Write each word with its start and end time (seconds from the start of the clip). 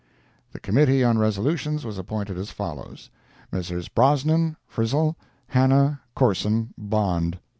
The 0.51 0.59
Committee 0.59 1.03
on 1.03 1.19
Resolutions 1.19 1.85
was 1.85 1.99
appointed 1.99 2.35
as 2.35 2.49
follows: 2.49 3.11
Messrs. 3.51 3.87
Brosnan, 3.87 4.57
Frizell, 4.67 5.15
Hannah, 5.45 6.01
Corson, 6.15 6.73
Bond. 6.75 7.37